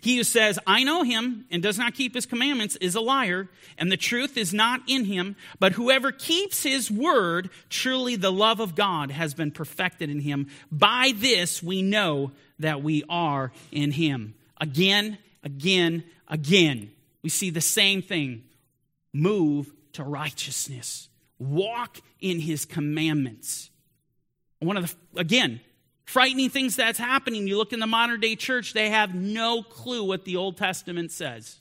[0.02, 3.48] He who says, I know him, and does not keep his commandments is a liar,
[3.78, 5.36] and the truth is not in him.
[5.60, 10.48] But whoever keeps his word, truly the love of God has been perfected in him.
[10.72, 14.36] By this we know that we are in him.
[14.62, 16.92] Again, again, again.
[17.24, 18.44] We see the same thing.
[19.14, 21.09] Move to righteousness,
[21.40, 23.70] walk in his commandments.
[24.60, 25.62] One of the, again,
[26.06, 27.48] frightening things that's happening.
[27.48, 31.12] You look in the modern day church, they have no clue what the Old Testament
[31.12, 31.60] says.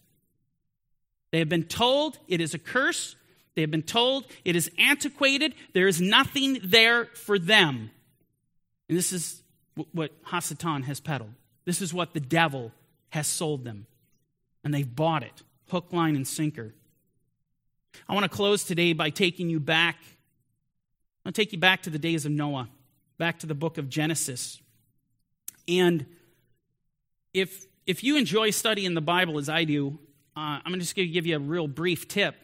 [1.30, 3.14] They have been told it is a curse.
[3.54, 5.54] They have been told it is antiquated.
[5.74, 7.90] There is nothing there for them.
[8.88, 9.42] And this is
[9.92, 11.34] what Hasatan has peddled.
[11.64, 12.72] This is what the devil
[13.10, 13.86] has sold them.
[14.64, 16.72] And they've bought it hook, line, and sinker.
[18.06, 19.96] I want to close today by taking you back.
[21.24, 22.68] I'll take you back to the days of Noah,
[23.16, 24.60] back to the book of Genesis.
[25.66, 26.06] And
[27.32, 29.98] if, if you enjoy studying the Bible as I do,
[30.36, 32.34] uh, I'm just going to give you a real brief tip.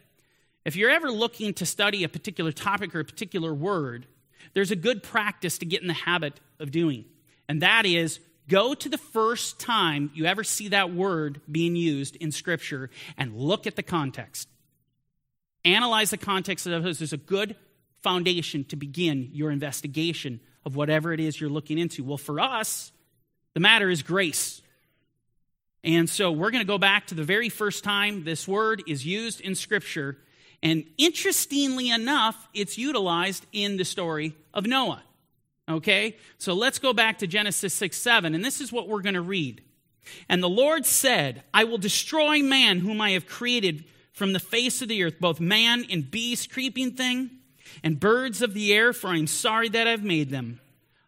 [0.64, 4.06] If you're ever looking to study a particular topic or a particular word,
[4.52, 7.04] there's a good practice to get in the habit of doing,
[7.48, 12.16] and that is go to the first time you ever see that word being used
[12.16, 14.48] in Scripture and look at the context.
[15.64, 16.98] Analyze the context of those.
[16.98, 17.56] There's a good
[18.02, 22.04] foundation to begin your investigation of whatever it is you're looking into.
[22.04, 22.92] Well, for us,
[23.54, 24.62] the matter is grace.
[25.82, 29.06] And so we're going to go back to the very first time this word is
[29.06, 30.18] used in Scripture.
[30.62, 35.02] And interestingly enough, it's utilized in the story of Noah.
[35.68, 36.16] Okay?
[36.38, 39.20] So let's go back to Genesis 6 7, and this is what we're going to
[39.20, 39.62] read.
[40.28, 43.84] And the Lord said, I will destroy man whom I have created
[44.14, 47.30] from the face of the earth, both man and beast, creeping thing,
[47.82, 50.60] and birds of the air, for I am sorry that I've made them.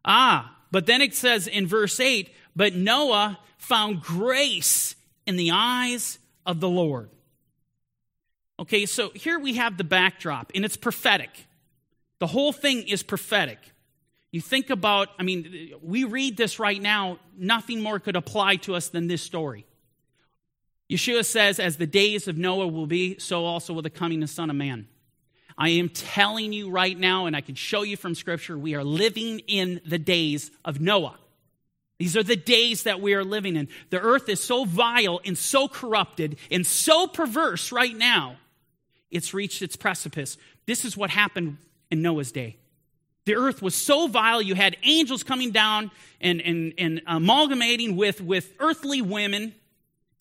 [0.04, 6.18] Ah, but then it says in verse 8, but Noah found grace in the eyes
[6.44, 7.08] of the Lord.
[8.58, 11.30] Okay, so here we have the backdrop, and it's prophetic.
[12.18, 13.58] The whole thing is prophetic.
[14.32, 18.74] You think about, I mean, we read this right now, nothing more could apply to
[18.74, 19.64] us than this story.
[20.90, 24.28] Yeshua says, As the days of Noah will be, so also will the coming of
[24.28, 24.88] the Son of Man.
[25.58, 28.84] I am telling you right now, and I can show you from Scripture, we are
[28.84, 31.16] living in the days of Noah.
[31.98, 33.68] These are the days that we are living in.
[33.88, 38.36] The earth is so vile and so corrupted and so perverse right now,
[39.10, 40.36] it's reached its precipice.
[40.66, 41.56] This is what happened
[41.90, 42.56] in Noah's day.
[43.24, 48.20] The earth was so vile, you had angels coming down and, and, and amalgamating with,
[48.20, 49.54] with earthly women,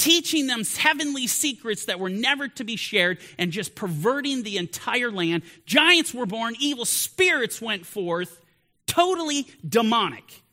[0.06, 5.10] teaching them heavenly secrets that were never to be shared, and just perverting the entire
[5.10, 5.42] land.
[5.66, 8.40] Giants were born, evil spirits went forth,
[8.86, 10.44] totally demonic.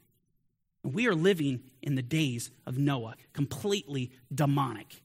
[0.83, 5.03] We are living in the days of Noah, completely demonic.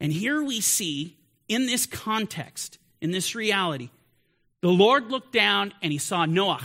[0.00, 3.90] And here we see, in this context, in this reality,
[4.62, 6.64] the Lord looked down and he saw Noah.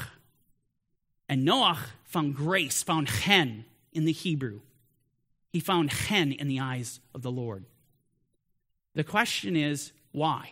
[1.28, 4.62] And Noah found grace, found chen in the Hebrew.
[5.56, 7.64] He found hen in the eyes of the Lord.
[8.94, 10.52] The question is, why?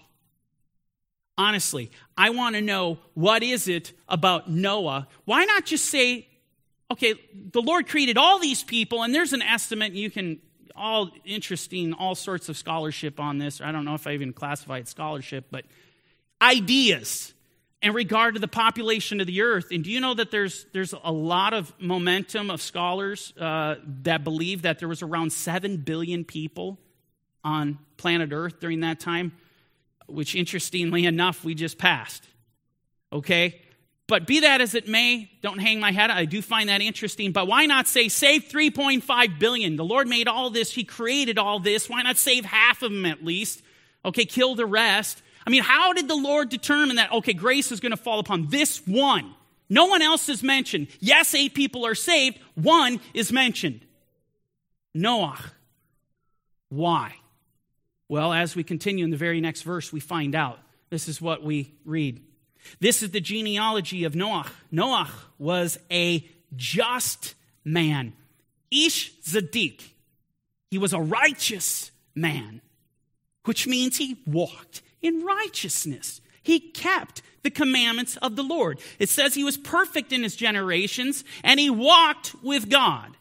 [1.38, 5.10] Honestly, I want to know what is it about Noah?
[5.26, 6.30] Why not just say
[6.89, 7.16] okay,
[7.51, 10.39] the Lord created all these people, and there's an estimate, you can,
[10.74, 13.60] all interesting, all sorts of scholarship on this.
[13.60, 15.66] I don't know if I even classify it scholarship, but
[16.41, 17.33] ideas
[17.84, 19.68] in regard to the population of the earth.
[19.70, 24.24] And do you know that there's, there's a lot of momentum of scholars uh, that
[24.24, 26.80] believe that there was around 7 billion people
[27.44, 29.34] on planet Earth during that time,
[30.08, 32.24] which interestingly enough, we just passed.
[33.12, 33.60] Okay?
[34.08, 36.10] But be that as it may, don't hang my head.
[36.10, 37.34] I do find that interesting.
[37.34, 39.76] But why not say save 3.5 billion?
[39.76, 41.90] The Lord made all this, He created all this.
[41.90, 43.62] Why not save half of them at least?
[44.06, 45.22] Okay, kill the rest.
[45.46, 48.48] I mean, how did the Lord determine that, okay, grace is going to fall upon
[48.48, 49.34] this one?
[49.70, 50.88] No one else is mentioned.
[51.00, 53.82] Yes, eight people are saved, one is mentioned
[54.94, 55.39] Noah.
[56.70, 57.16] Why?
[58.08, 60.60] Well, as we continue in the very next verse, we find out.
[60.89, 62.22] This is what we read.
[62.80, 64.46] This is the genealogy of Noah.
[64.72, 67.34] Noah was a just
[67.66, 68.14] man.
[68.70, 69.82] Ish Zadik.
[70.70, 72.62] He was a righteous man,
[73.46, 76.22] which means he walked in righteousness.
[76.41, 78.80] He kept the commandments of the Lord.
[78.97, 83.16] It says he was perfect in his generations and he walked with God.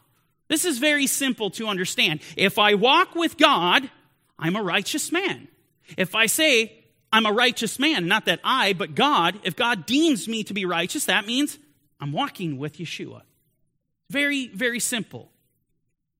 [0.47, 2.21] This is very simple to understand.
[2.35, 3.89] If I walk with God,
[4.39, 5.47] I'm a righteous man.
[5.97, 8.07] If I say, I'm a righteous man.
[8.07, 11.59] Not that I, but God, if God deems me to be righteous, that means
[11.99, 13.21] I'm walking with Yeshua.
[14.09, 15.29] Very, very simple.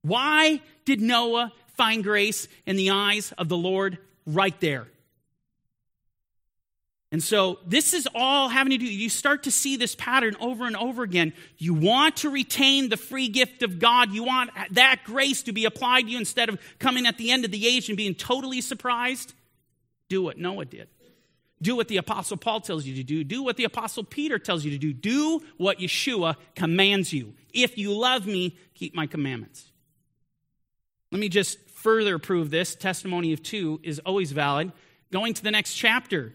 [0.03, 3.97] Why did Noah find grace in the eyes of the Lord
[4.28, 4.88] right there?
[7.14, 10.66] And so this is all having to do, you start to see this pattern over
[10.66, 11.34] and over again.
[11.59, 14.11] You want to retain the free gift of God.
[14.11, 17.45] You want that grace to be applied to you instead of coming at the end
[17.45, 19.34] of the age and being totally surprised
[20.09, 20.89] do what Noah did.
[21.61, 23.24] Do what the Apostle Paul tells you to do.
[23.24, 24.91] Do what the Apostle Peter tells you to do.
[24.91, 27.36] Do what Yeshua commands you.
[27.53, 29.72] If you love me, keep my commandments.
[31.11, 32.74] Let me just further prove this.
[32.74, 34.72] Testimony of two is always valid.
[35.11, 36.34] Going to the next chapter.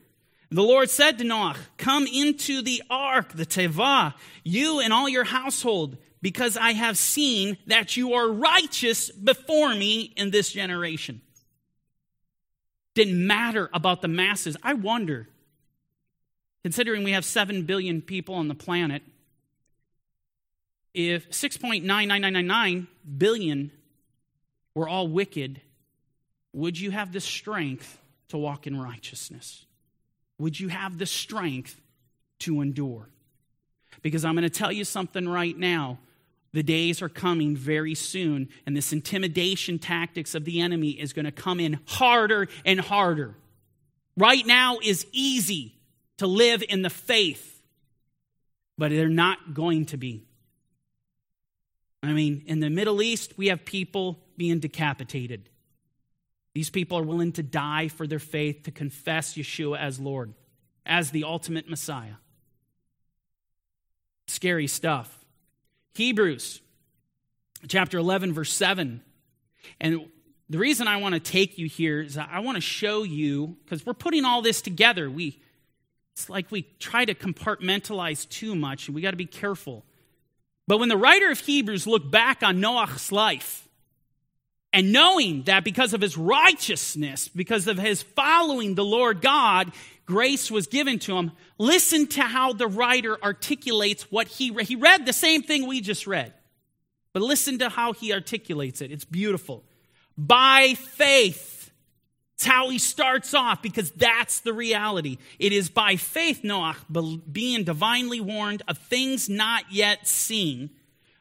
[0.51, 5.25] The Lord said to Noah, Come into the ark, the Tevah, you and all your
[5.25, 11.21] household, because I have seen that you are righteous before me in this generation.
[12.95, 14.57] Didn't matter about the masses.
[14.63, 15.29] I wonder,
[16.63, 19.03] considering we have 7 billion people on the planet,
[20.95, 22.87] if 6.99999
[23.19, 23.71] billion
[24.75, 25.61] were all wicked,
[26.55, 29.67] would you have the strength to walk in righteousness?
[30.39, 31.80] Would you have the strength
[32.41, 33.09] to endure?
[34.03, 35.99] Because I'm going to tell you something right now.
[36.53, 41.26] The days are coming very soon, and this intimidation tactics of the enemy is going
[41.26, 43.34] to come in harder and harder.
[44.16, 45.74] Right now is easy
[46.16, 47.61] to live in the faith,
[48.78, 50.24] but they're not going to be.
[52.03, 55.51] I mean, in the Middle East, we have people being decapitated.
[56.59, 60.35] These people are willing to die for their faith, to confess Yeshua as Lord,
[60.85, 62.15] as the ultimate Messiah.
[64.27, 65.25] Scary stuff.
[65.95, 66.61] Hebrews
[67.69, 69.03] chapter 11, verse 7.
[69.81, 70.09] And
[70.51, 73.87] the reason I want to take you here is I want to show you, because
[73.87, 75.09] we're putting all this together.
[75.09, 75.41] We,
[76.15, 79.85] it's like we try to compartmentalize too much, and we got to be careful.
[80.67, 83.68] But when the writer of Hebrews looked back on Noah's life,
[84.73, 89.73] and knowing that because of his righteousness, because of his following the Lord God,
[90.05, 94.66] grace was given to him, listen to how the writer articulates what he read.
[94.66, 96.33] He read the same thing we just read,
[97.12, 98.93] but listen to how he articulates it.
[98.93, 99.64] It's beautiful.
[100.16, 101.71] By faith,
[102.35, 105.19] it's how he starts off because that's the reality.
[105.39, 106.77] It is by faith, Noah,
[107.31, 110.71] being divinely warned of things not yet seen,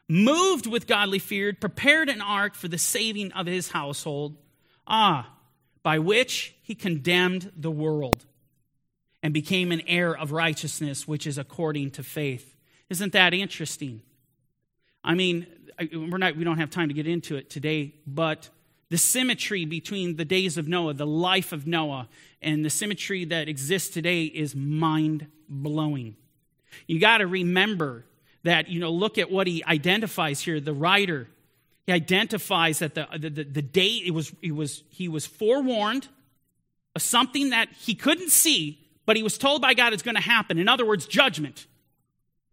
[0.08, 4.36] moved with godly fear, prepared an ark for the saving of his household.
[4.86, 5.30] Ah,
[5.82, 8.24] by which he condemned the world
[9.22, 12.56] and became an heir of righteousness, which is according to faith.
[12.88, 14.02] Isn't that interesting?
[15.04, 15.46] I mean,
[15.92, 18.48] we're not, we don't have time to get into it today, but
[18.90, 22.08] the symmetry between the days of Noah, the life of Noah,
[22.40, 26.16] and the symmetry that exists today is mind blowing.
[26.86, 28.04] You got to remember
[28.44, 31.28] that, you know, look at what he identifies here, the writer.
[31.86, 36.08] He identifies that the, the, the, the day it was, it was, he was forewarned
[36.94, 40.20] of something that he couldn't see, but he was told by God it's going to
[40.20, 40.58] happen.
[40.58, 41.66] In other words, judgment.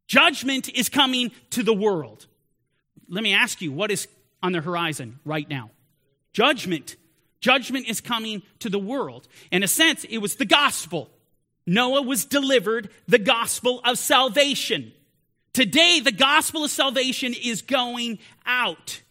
[0.08, 2.28] Judgment is coming to the world.
[3.10, 4.08] Let me ask you, what is
[4.42, 5.72] on the horizon right now?
[6.34, 6.96] Judgment.
[7.40, 9.28] Judgment is coming to the world.
[9.52, 11.10] In a sense, it was the gospel.
[11.68, 14.94] Noah was delivered the gospel of salvation.
[15.56, 19.02] Today, the gospel of salvation is going out.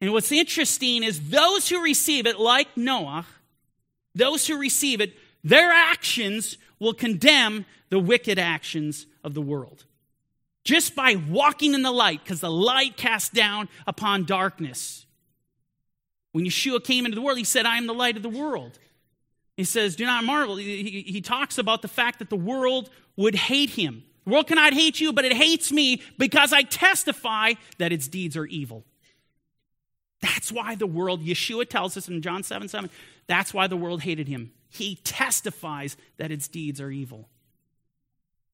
[0.00, 3.26] And what's interesting is those who receive it, like Noah,
[4.14, 5.12] those who receive it,
[5.44, 9.84] their actions will condemn the wicked actions of the world.
[10.64, 15.04] Just by walking in the light, because the light casts down upon darkness.
[16.32, 18.78] When Yeshua came into the world, he said, I am the light of the world.
[19.58, 20.56] He says, Do not marvel.
[20.56, 24.04] He, he, talks about the fact that the world would hate him.
[24.24, 28.36] The world cannot hate you, but it hates me because I testify that its deeds
[28.36, 28.84] are evil.
[30.20, 32.90] That's why the world, Yeshua tells us in John 7 7,
[33.26, 34.52] that's why the world hated him.
[34.68, 37.28] He testifies that its deeds are evil.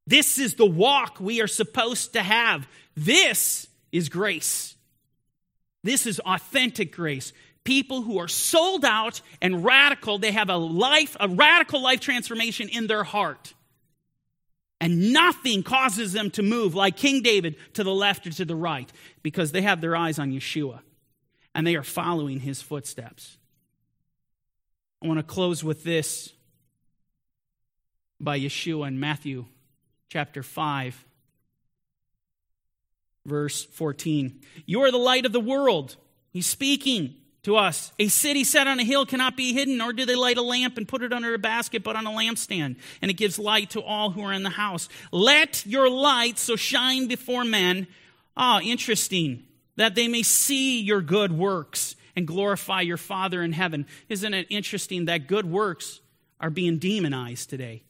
[0.07, 2.67] This is the walk we are supposed to have.
[2.97, 4.75] This is grace.
[5.85, 7.33] This is authentic grace
[7.69, 10.17] people who are sold out and radical.
[10.19, 13.53] They have a life, a radical life transformation in their heart.
[14.81, 18.55] And nothing causes them to move like King David to the left or to the
[18.55, 18.91] right
[19.23, 20.81] because they have their eyes on Yeshua
[21.55, 23.39] and they are following his footsteps.
[25.03, 26.33] I want to close with this
[28.21, 29.47] by Yeshua in Matthew
[30.09, 31.05] chapter 5,
[33.27, 34.41] verse 14.
[34.67, 35.97] You are the light of the world.
[36.33, 37.15] He's speaking
[37.49, 37.93] to us.
[37.99, 40.77] A city set on a hill cannot be hidden, nor do they light a lamp
[40.77, 43.83] and put it under a basket, but on a lampstand, and it gives light to
[43.83, 44.89] all who are in the house.
[45.11, 47.87] Let your light so shine before men.
[48.37, 49.45] Ah, interesting.
[49.77, 53.87] That they may see your good works and glorify your Father in heaven.
[54.09, 56.01] Isn't it interesting that good works
[56.41, 57.83] are being demonized today?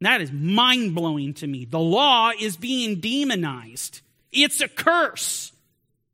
[0.00, 1.64] That is mind blowing to me.
[1.64, 4.00] The law is being demonized.
[4.30, 5.51] It's a curse.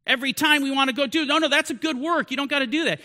[0.09, 2.31] Every time we want to go do, no, no, that's a good work.
[2.31, 3.01] You don't got to do that.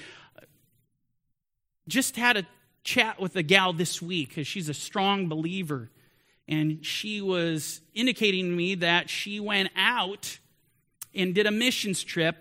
[1.87, 2.47] Just had a
[2.85, 5.91] chat with a gal this week because she's a strong believer.
[6.47, 10.39] And she was indicating to me that she went out
[11.13, 12.37] and did a missions trip.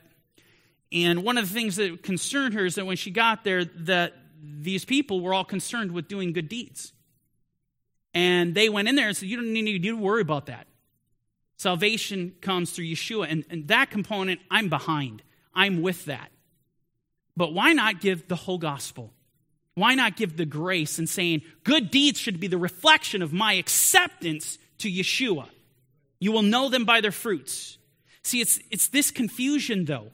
[0.93, 4.15] And one of the things that concerned her is that when she got there, that
[4.41, 6.93] these people were all concerned with doing good deeds.
[8.15, 10.69] And they went in there and said, You don't need to worry about that.
[11.63, 15.23] Salvation comes through Yeshua, and, and that component, I'm behind.
[15.55, 16.33] I'm with that.
[17.37, 19.13] But why not give the whole gospel?
[19.77, 23.53] Why not give the grace and saying, good deeds should be the reflection of my
[23.53, 25.47] acceptance to Yeshua?
[26.19, 27.79] You will know them by their fruits.
[28.25, 30.09] See, it's, it's this confusion, though,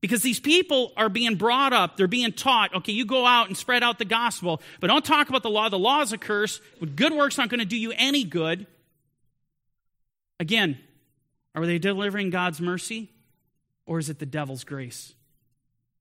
[0.00, 3.58] because these people are being brought up, they're being taught, okay, you go out and
[3.58, 5.68] spread out the gospel, but don't talk about the law.
[5.68, 6.62] The law is a curse.
[6.96, 8.66] Good works aren't going to do you any good.
[10.40, 10.78] Again,
[11.54, 13.10] are they delivering God's mercy
[13.86, 15.14] or is it the devil's grace?